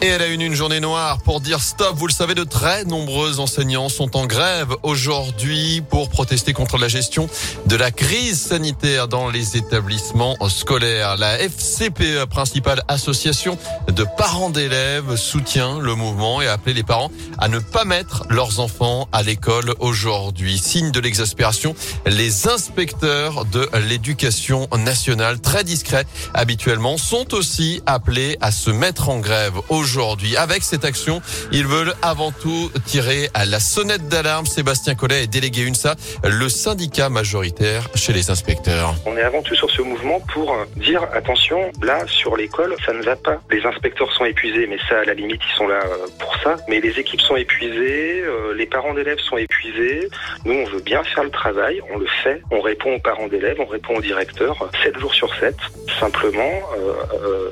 Et 0.00 0.06
elle 0.06 0.22
a 0.22 0.28
une, 0.28 0.42
une 0.42 0.54
journée 0.54 0.78
noire 0.78 1.18
pour 1.22 1.40
dire 1.40 1.60
stop. 1.60 1.96
Vous 1.96 2.06
le 2.06 2.12
savez, 2.12 2.36
de 2.36 2.44
très 2.44 2.84
nombreux 2.84 3.40
enseignants 3.40 3.88
sont 3.88 4.16
en 4.16 4.26
grève 4.26 4.76
aujourd'hui 4.84 5.82
pour 5.90 6.08
protester 6.08 6.52
contre 6.52 6.78
la 6.78 6.86
gestion 6.86 7.28
de 7.66 7.74
la 7.74 7.90
crise 7.90 8.40
sanitaire 8.40 9.08
dans 9.08 9.28
les 9.28 9.56
établissements 9.56 10.36
scolaires. 10.48 11.16
La 11.16 11.40
FCPE, 11.40 12.26
principale 12.26 12.82
association 12.86 13.58
de 13.88 14.06
parents 14.16 14.50
d'élèves, 14.50 15.16
soutient 15.16 15.80
le 15.80 15.96
mouvement 15.96 16.40
et 16.40 16.46
a 16.46 16.52
appelé 16.52 16.74
les 16.74 16.84
parents 16.84 17.10
à 17.38 17.48
ne 17.48 17.58
pas 17.58 17.84
mettre 17.84 18.24
leurs 18.30 18.60
enfants 18.60 19.08
à 19.10 19.24
l'école 19.24 19.74
aujourd'hui. 19.80 20.58
Signe 20.58 20.92
de 20.92 21.00
l'exaspération, 21.00 21.74
les 22.06 22.46
inspecteurs 22.46 23.46
de 23.46 23.68
l'éducation 23.88 24.68
nationale, 24.76 25.40
très 25.40 25.64
discrets 25.64 26.06
habituellement, 26.34 26.98
sont 26.98 27.34
aussi 27.34 27.82
appelés 27.84 28.38
à 28.40 28.52
se 28.52 28.70
mettre 28.70 29.08
en 29.08 29.18
grève 29.18 29.54
aujourd'hui 29.70 29.87
aujourd'hui. 29.88 30.36
Avec 30.36 30.64
cette 30.64 30.84
action, 30.84 31.22
ils 31.50 31.66
veulent 31.66 31.94
avant 32.02 32.30
tout 32.30 32.70
tirer 32.84 33.30
à 33.32 33.46
la 33.46 33.58
sonnette 33.58 34.06
d'alarme. 34.08 34.44
Sébastien 34.44 34.94
Collet 34.94 35.22
est 35.22 35.26
délégué 35.26 35.62
UNSA, 35.62 35.94
le 36.24 36.48
syndicat 36.50 37.08
majoritaire 37.08 37.88
chez 37.94 38.12
les 38.12 38.30
inspecteurs. 38.30 38.94
On 39.06 39.16
est 39.16 39.22
avant 39.22 39.40
tout 39.40 39.54
sur 39.54 39.70
ce 39.70 39.80
mouvement 39.80 40.20
pour 40.34 40.54
dire 40.76 41.02
attention, 41.14 41.72
là 41.82 42.06
sur 42.06 42.36
l'école, 42.36 42.76
ça 42.84 42.92
ne 42.92 43.02
va 43.02 43.16
pas. 43.16 43.40
Les 43.50 43.64
inspecteurs 43.64 44.12
sont 44.12 44.26
épuisés, 44.26 44.66
mais 44.66 44.76
ça 44.90 44.98
à 44.98 45.04
la 45.04 45.14
limite 45.14 45.40
ils 45.50 45.56
sont 45.56 45.66
là 45.66 45.80
euh, 45.86 46.06
pour 46.18 46.36
ça. 46.42 46.56
Mais 46.68 46.80
les 46.80 47.00
équipes 47.00 47.22
sont 47.22 47.36
épuisées, 47.36 48.20
euh, 48.20 48.54
les 48.54 48.66
parents 48.66 48.92
d'élèves 48.92 49.20
sont 49.20 49.38
épuisés. 49.38 50.06
Nous 50.44 50.52
on 50.52 50.64
veut 50.64 50.82
bien 50.82 51.02
faire 51.02 51.24
le 51.24 51.30
travail, 51.30 51.80
on 51.94 51.98
le 51.98 52.06
fait, 52.22 52.42
on 52.50 52.60
répond 52.60 52.94
aux 52.94 53.00
parents 53.00 53.28
d'élèves, 53.28 53.56
on 53.58 53.66
répond 53.66 53.96
aux 53.96 54.02
directeurs 54.02 54.68
7 54.82 54.98
jours 54.98 55.14
sur 55.14 55.34
7. 55.36 55.56
Simplement, 55.98 56.60
euh, 56.76 56.92
euh, 57.24 57.50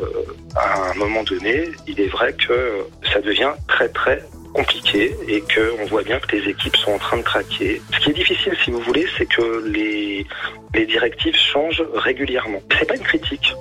à 0.54 0.90
un 0.90 0.94
moment 0.94 1.22
donné, 1.24 1.64
il 1.88 2.00
est 2.00 2.06
vrai 2.06 2.32
que 2.32 2.86
ça 3.12 3.20
devient 3.20 3.52
très 3.66 3.88
très 3.88 4.22
compliqué 4.54 5.16
et 5.28 5.40
que 5.42 5.74
on 5.80 5.86
voit 5.86 6.02
bien 6.02 6.18
que 6.20 6.36
les 6.36 6.48
équipes 6.48 6.76
sont 6.76 6.92
en 6.92 6.98
train 6.98 7.16
de 7.18 7.22
craquer. 7.22 7.82
Ce 7.92 7.98
qui 7.98 8.10
est 8.10 8.14
difficile, 8.14 8.56
si 8.64 8.70
vous 8.70 8.80
voulez, 8.80 9.06
c'est 9.18 9.26
que 9.26 9.64
les, 9.66 10.26
les 10.74 10.86
directives 10.86 11.36
changent 11.36 11.84
régulièrement. 11.94 12.62
C'est 12.78 12.86
pas 12.86 12.96
une 12.96 13.02
critique, 13.02 13.54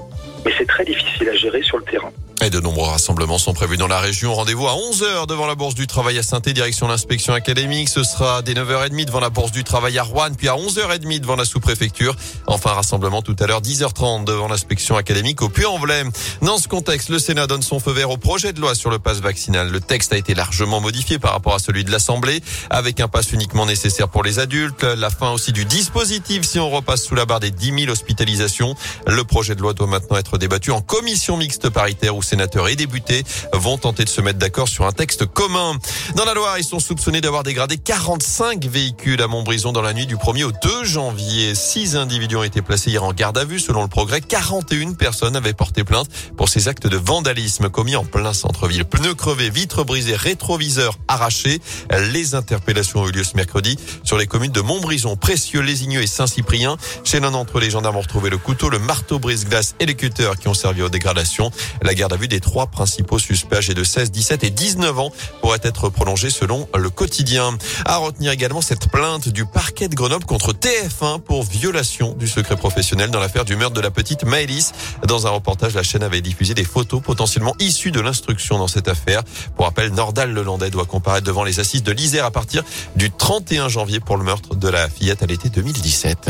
mais 0.46 0.52
c'est 0.58 0.68
très 0.68 0.86
difficile 0.86 1.30
à 1.30 1.34
gérer 1.34 1.62
sur 1.64 1.78
le 1.78 1.84
terrain. 1.84 2.12
Et 2.42 2.50
de 2.50 2.60
nombreux 2.60 2.90
rassemblements 2.90 3.38
sont 3.38 3.54
prévus 3.54 3.78
dans 3.78 3.88
la 3.88 4.00
région. 4.00 4.36
Rendez-vous 4.36 4.68
à 4.68 4.74
11h 4.74 5.26
devant 5.26 5.48
la 5.48 5.56
Bourse 5.56 5.74
du 5.74 5.88
Travail 5.88 6.20
à 6.20 6.24
saint 6.24 6.42
direction 6.42 6.88
l'inspection 6.88 7.34
académique. 7.34 7.88
Ce 7.88 8.04
sera 8.04 8.42
dès 8.42 8.54
9h30 8.54 9.06
devant 9.06 9.22
la 9.22 9.30
Bourse 9.30 9.52
du 9.52 9.64
Travail 9.64 9.98
à 9.98 10.04
Rouen, 10.04 10.32
puis 10.38 10.50
à 10.50 10.56
11h30 10.56 11.22
devant 11.22 11.38
la 11.38 11.46
sous-préfecture. 11.46 12.16
Enfin, 12.46 12.72
rassemblement 12.72 13.22
tout 13.22 13.36
à 13.40 13.48
l'heure, 13.48 13.62
10h30 13.62 14.26
devant 14.26 14.50
l'inspection 14.50 14.98
académique 14.98 15.42
au 15.42 15.50
Puy-en-Velay. 15.50 16.04
Dans 16.42 16.58
ce 16.58 16.68
contexte, 16.68 17.10
le 17.10 17.20
Sénat 17.20 17.48
donne 17.48 17.62
son 17.62 17.80
feu 17.80 17.94
vert 17.94 18.12
au 18.12 18.18
projet 18.18 18.52
de 18.52 18.60
loi 18.60 18.76
sur 18.76 18.90
le 18.92 19.00
passe 19.00 19.22
vaccinal. 19.22 19.70
Le 19.70 19.80
texte 19.80 20.12
a 20.12 20.18
été 20.18 20.36
largement 20.36 20.82
modifié 20.82 21.20
par 21.20 21.32
rapport 21.32 21.56
à 21.56 21.60
celui 21.60 21.86
de 21.86 21.92
l'Assemblée, 21.92 22.42
avec 22.70 23.00
un 23.00 23.08
passe 23.08 23.32
uniquement 23.32 23.66
nécessaire 23.66 24.10
pour 24.10 24.24
les 24.24 24.40
adultes, 24.40 24.84
la 24.84 25.10
fin 25.10 25.32
aussi 25.32 25.54
du 25.54 25.64
dispositif 25.66 26.44
si 26.44 26.60
on 26.60 26.70
repasse 26.70 27.04
sous 27.04 27.16
la 27.16 27.26
barre 27.26 27.40
des 27.40 27.52
10 27.52 27.86
000 27.86 27.92
hospitalisations. 27.92 28.76
Le 29.08 29.24
projet 29.24 29.56
de 29.56 29.62
loi 29.62 29.74
doit 29.74 29.88
maintenant 29.88 30.18
être 30.18 30.38
débattu 30.38 30.72
en 30.72 30.82
commission 30.82 31.38
mixte 31.38 31.70
paritaire 31.70 32.16
sénateurs 32.26 32.68
et 32.68 32.76
députés 32.76 33.24
vont 33.54 33.78
tenter 33.78 34.04
de 34.04 34.10
se 34.10 34.22
mettre 34.22 34.40
d'accord 34.40 34.68
sur 34.68 34.86
un 34.86 34.92
texte 34.92 35.26
commun. 35.26 35.78
Dans 36.16 36.26
la 36.26 36.34
Loire, 36.34 36.58
ils 36.58 36.64
sont 36.64 36.80
soupçonnés 36.80 37.22
d'avoir 37.22 37.44
dégradé 37.44 37.78
45 37.78 38.66
véhicules 38.66 39.22
à 39.22 39.28
Montbrison 39.28 39.72
dans 39.72 39.82
la 39.82 39.94
nuit 39.94 40.06
du 40.06 40.16
1er 40.16 40.44
au 40.44 40.52
2 40.52 40.84
janvier. 40.84 41.56
Six 41.56 41.96
individus 41.96 42.36
ont 42.36 42.44
été 42.44 42.62
placés 42.62 42.92
hier 42.92 43.04
en 43.04 43.14
garde 43.14 43.38
à 43.38 43.46
vue. 43.46 43.60
Selon 43.60 43.84
le 43.84 43.88
progrès, 43.88 44.22
41 44.22 44.94
personnes 44.94 45.36
avaient 45.36 45.54
porté 45.54 45.84
plainte 45.84 46.08
pour 46.36 46.50
ces 46.50 46.68
actes 46.68 46.88
de 46.88 46.98
vandalisme 46.98 47.70
commis 47.70 47.96
en 47.96 48.04
plein 48.04 48.34
centre-ville. 48.34 48.86
Pneus 48.86 49.16
crevés, 49.16 49.50
vitres 49.50 49.86
brisées, 49.86 50.16
rétroviseurs 50.16 50.98
arrachés. 51.08 51.62
Les 52.12 52.36
interpellations 52.36 53.02
ont 53.02 53.08
eu 53.08 53.12
lieu 53.12 53.24
ce 53.24 53.36
mercredi 53.36 53.78
sur 54.04 54.18
les 54.18 54.28
communes 54.28 54.52
de 54.52 54.62
Montbrison, 54.62 55.16
Précieux, 55.16 55.62
Lésigneux 55.62 56.02
et 56.02 56.08
Saint-Cyprien. 56.08 56.78
Chez 57.04 57.20
l'un 57.20 57.32
d'entre 57.32 57.58
eux, 57.58 57.62
les 57.62 57.70
gendarmes 57.70 57.98
ont 57.98 58.02
retrouvé 58.02 58.30
le 58.30 58.38
couteau, 58.38 58.70
le 58.70 58.80
marteau 58.80 59.20
brise-glace 59.20 59.76
et 59.80 59.86
les 59.86 59.96
cutters 59.96 60.38
qui 60.40 60.48
ont 60.48 60.54
servi 60.54 60.82
aux 60.82 60.90
dégradations. 60.90 61.52
La 61.82 61.94
garde 61.94 62.14
à 62.16 62.18
vue 62.18 62.28
des 62.30 62.40
trois 62.40 62.68
principaux 62.68 63.20
suspects 63.20 63.58
âgés 63.58 63.74
de 63.74 63.84
16, 63.84 64.10
17 64.10 64.46
et 64.46 64.50
19 64.50 65.00
ans 65.00 65.12
pourrait 65.42 65.60
être 65.64 65.90
prolongée 65.90 66.30
selon 66.30 66.66
le 66.74 66.90
quotidien. 66.90 67.58
À 67.84 67.98
retenir 67.98 68.32
également 68.32 68.62
cette 68.62 68.90
plainte 68.90 69.28
du 69.28 69.46
parquet 69.46 69.90
de 69.90 69.96
Grenoble 69.96 70.24
contre 70.24 70.54
TF1 70.54 71.20
pour 71.20 71.44
violation 71.44 72.14
du 72.14 72.30
secret 72.30 72.56
professionnel 72.56 73.12
dans 73.12 73.20
l'affaire 73.20 73.44
du 73.44 73.58
meurtre 73.58 73.76
de 73.76 73.82
la 73.82 73.92
petite 73.92 74.24
Maëlys. 74.24 74.72
Dans 75.06 75.28
un 75.28 75.30
reportage, 75.30 75.74
la 75.74 75.84
chaîne 75.84 76.04
avait 76.04 76.22
diffusé 76.22 76.54
des 76.54 76.64
photos 76.64 77.02
potentiellement 77.02 77.54
issues 77.60 77.92
de 77.92 78.00
l'instruction 78.00 78.58
dans 78.58 78.70
cette 78.70 78.88
affaire. 78.88 79.22
Pour 79.58 79.66
rappel, 79.66 79.92
Nordal 79.92 80.32
Lelandais 80.32 80.70
doit 80.70 80.86
comparaître 80.86 81.28
devant 81.28 81.44
les 81.44 81.60
assises 81.60 81.84
de 81.84 81.92
l'Isère 81.92 82.24
à 82.24 82.32
partir 82.32 82.64
du 82.96 83.12
31 83.12 83.68
janvier 83.68 84.00
pour 84.00 84.16
le 84.16 84.24
meurtre 84.24 84.56
de 84.56 84.70
la 84.70 84.88
fillette 84.88 85.22
à 85.22 85.26
l'été 85.26 85.50
2017. 85.50 86.30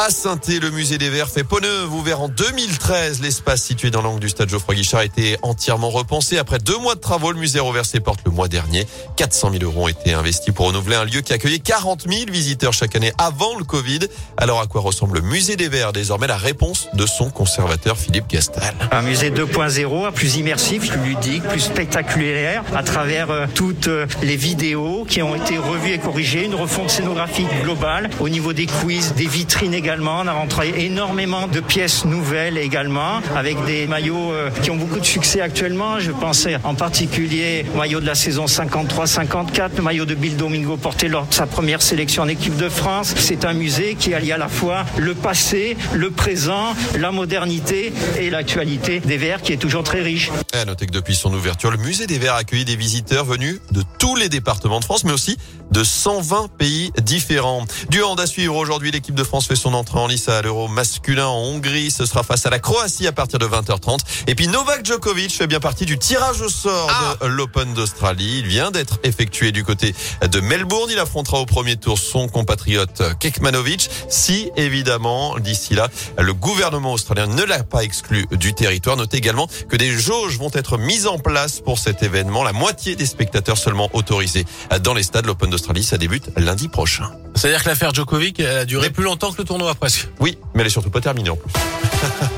À 0.00 0.10
saint 0.10 0.38
le 0.62 0.70
musée 0.70 0.96
des 0.96 1.10
Verts 1.10 1.28
fait 1.28 1.42
peau 1.42 1.58
neuve. 1.58 1.92
Ouvert 1.92 2.20
en 2.20 2.28
2013, 2.28 3.20
l'espace 3.20 3.64
situé 3.64 3.90
dans 3.90 4.00
l'angle 4.00 4.20
du 4.20 4.28
stade 4.28 4.48
Geoffroy 4.48 4.76
Guichard 4.76 5.00
a 5.00 5.04
été 5.04 5.36
entièrement 5.42 5.90
repensé. 5.90 6.38
Après 6.38 6.58
deux 6.58 6.78
mois 6.78 6.94
de 6.94 7.00
travaux, 7.00 7.32
le 7.32 7.38
musée 7.40 7.58
a 7.58 7.62
rouvert 7.62 7.84
ses 7.84 7.98
portes 7.98 8.20
le 8.24 8.30
mois 8.30 8.46
dernier. 8.46 8.86
400 9.16 9.50
000 9.58 9.64
euros 9.64 9.86
ont 9.86 9.88
été 9.88 10.14
investis 10.14 10.54
pour 10.54 10.66
renouveler 10.66 10.94
un 10.94 11.04
lieu 11.04 11.20
qui 11.20 11.32
accueillait 11.32 11.58
40 11.58 12.06
000 12.08 12.30
visiteurs 12.30 12.72
chaque 12.72 12.94
année 12.94 13.10
avant 13.18 13.58
le 13.58 13.64
Covid. 13.64 13.98
Alors 14.36 14.60
à 14.60 14.68
quoi 14.68 14.82
ressemble 14.82 15.16
le 15.16 15.22
musée 15.22 15.56
des 15.56 15.68
Verts? 15.68 15.92
Désormais 15.92 16.28
la 16.28 16.36
réponse 16.36 16.86
de 16.94 17.04
son 17.04 17.28
conservateur 17.30 17.98
Philippe 17.98 18.28
Gastal. 18.28 18.74
Un 18.92 19.02
musée 19.02 19.32
2.0, 19.32 20.12
plus 20.12 20.36
immersif, 20.36 20.88
plus 20.88 21.00
ludique, 21.00 21.42
plus 21.42 21.58
spectaculaire, 21.58 22.62
à 22.72 22.84
travers 22.84 23.32
euh, 23.32 23.46
toutes 23.52 23.88
euh, 23.88 24.06
les 24.22 24.36
vidéos 24.36 25.04
qui 25.08 25.22
ont 25.22 25.34
été 25.34 25.58
revues 25.58 25.94
et 25.94 25.98
corrigées, 25.98 26.44
une 26.44 26.54
refonte 26.54 26.88
scénographique 26.88 27.48
globale 27.64 28.10
au 28.20 28.28
niveau 28.28 28.52
des 28.52 28.66
quiz, 28.66 29.14
des 29.14 29.26
vitrines 29.26 29.74
également 29.74 29.87
également. 29.88 30.20
On 30.20 30.26
a 30.26 30.34
rentré 30.34 30.84
énormément 30.84 31.46
de 31.46 31.60
pièces 31.60 32.04
nouvelles 32.04 32.58
également, 32.58 33.22
avec 33.34 33.56
des 33.64 33.86
maillots 33.86 34.32
euh, 34.32 34.50
qui 34.62 34.70
ont 34.70 34.76
beaucoup 34.76 35.00
de 35.00 35.04
succès 35.06 35.40
actuellement. 35.40 35.98
Je 35.98 36.10
pensais 36.10 36.58
en 36.62 36.74
particulier 36.74 37.64
au 37.72 37.78
maillot 37.78 38.00
de 38.00 38.04
la 38.04 38.14
saison 38.14 38.44
53-54, 38.44 39.76
le 39.78 39.82
maillot 39.82 40.04
de 40.04 40.14
Bill 40.14 40.36
Domingo 40.36 40.76
porté 40.76 41.08
lors 41.08 41.26
de 41.26 41.32
sa 41.32 41.46
première 41.46 41.80
sélection 41.80 42.24
en 42.24 42.28
équipe 42.28 42.58
de 42.58 42.68
France. 42.68 43.14
C'est 43.16 43.46
un 43.46 43.54
musée 43.54 43.94
qui 43.94 44.12
allie 44.12 44.30
à 44.30 44.36
la 44.36 44.48
fois 44.48 44.84
le 44.98 45.14
passé, 45.14 45.78
le 45.94 46.10
présent, 46.10 46.74
la 46.98 47.10
modernité 47.10 47.94
et 48.18 48.28
l'actualité 48.28 49.00
des 49.00 49.16
Verts 49.16 49.40
qui 49.40 49.54
est 49.54 49.56
toujours 49.56 49.84
très 49.84 50.02
riche. 50.02 50.30
À 50.52 50.66
noter 50.66 50.84
que 50.84 50.92
depuis 50.92 51.16
son 51.16 51.32
ouverture, 51.32 51.70
le 51.70 51.78
musée 51.78 52.06
des 52.06 52.18
Verts 52.18 52.34
a 52.34 52.38
accueilli 52.38 52.66
des 52.66 52.76
visiteurs 52.76 53.24
venus 53.24 53.58
de 53.70 53.82
tous 53.98 54.16
les 54.16 54.28
départements 54.28 54.80
de 54.80 54.84
France, 54.84 55.04
mais 55.04 55.12
aussi 55.12 55.38
de 55.70 55.82
120 55.82 56.48
pays 56.58 56.92
différents. 57.02 57.64
Du 57.90 58.02
hand 58.02 58.18
à 58.20 58.26
suivre 58.26 58.54
aujourd'hui, 58.54 58.90
l'équipe 58.90 59.14
de 59.14 59.24
France 59.24 59.46
fait 59.46 59.56
son 59.56 59.74
entrée 59.78 59.98
en 59.98 60.06
lice 60.06 60.28
à 60.28 60.42
l'Euro 60.42 60.68
masculin 60.68 61.26
en 61.26 61.38
Hongrie. 61.38 61.90
Ce 61.90 62.04
sera 62.04 62.22
face 62.22 62.44
à 62.44 62.50
la 62.50 62.58
Croatie 62.58 63.06
à 63.06 63.12
partir 63.12 63.38
de 63.38 63.46
20h30. 63.46 64.00
Et 64.26 64.34
puis 64.34 64.48
Novak 64.48 64.84
Djokovic 64.84 65.30
fait 65.30 65.46
bien 65.46 65.60
partie 65.60 65.86
du 65.86 65.98
tirage 65.98 66.40
au 66.40 66.48
sort 66.48 66.88
de 66.88 67.24
ah. 67.24 67.28
l'Open 67.28 67.74
d'Australie. 67.74 68.40
Il 68.40 68.46
vient 68.46 68.70
d'être 68.70 68.98
effectué 69.04 69.52
du 69.52 69.64
côté 69.64 69.94
de 70.22 70.40
Melbourne. 70.40 70.90
Il 70.90 70.98
affrontera 70.98 71.40
au 71.40 71.46
premier 71.46 71.76
tour 71.76 71.98
son 71.98 72.28
compatriote 72.28 73.02
Kekmanovic. 73.20 73.88
Si 74.08 74.50
évidemment, 74.56 75.38
d'ici 75.38 75.74
là, 75.74 75.88
le 76.18 76.34
gouvernement 76.34 76.92
australien 76.92 77.26
ne 77.26 77.44
l'a 77.44 77.62
pas 77.62 77.84
exclu 77.84 78.26
du 78.32 78.54
territoire. 78.54 78.96
Notez 78.96 79.16
également 79.16 79.48
que 79.68 79.76
des 79.76 79.90
jauges 79.90 80.38
vont 80.38 80.50
être 80.52 80.78
mises 80.78 81.06
en 81.06 81.18
place 81.18 81.60
pour 81.60 81.78
cet 81.78 82.02
événement. 82.02 82.42
La 82.42 82.52
moitié 82.52 82.96
des 82.96 83.06
spectateurs 83.06 83.58
seulement 83.58 83.88
autorisés 83.92 84.44
dans 84.82 84.94
les 84.94 85.02
stades. 85.02 85.26
L'Open 85.26 85.50
d'Australie, 85.50 85.84
ça 85.84 85.98
débute 85.98 86.30
lundi 86.36 86.68
prochain. 86.68 87.10
C'est-à-dire 87.38 87.62
que 87.62 87.68
l'affaire 87.68 87.94
Djokovic 87.94 88.40
a 88.40 88.64
duré 88.64 88.90
plus 88.90 89.04
longtemps 89.04 89.30
que 89.30 89.38
le 89.38 89.44
tournoi 89.44 89.72
presque. 89.76 90.08
Oui, 90.18 90.36
mais 90.54 90.62
elle 90.62 90.66
est 90.66 90.70
surtout 90.70 90.90
pas 90.90 91.00
terminée 91.00 91.30
en 91.30 91.36
plus. 91.36 91.52